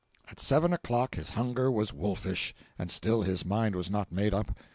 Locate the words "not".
3.91-4.11